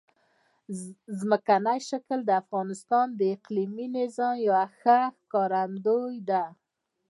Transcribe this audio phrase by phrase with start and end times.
[1.19, 6.43] ځمکنی شکل د افغانستان د اقلیمي نظام یوه ښه ښکارندوی ده.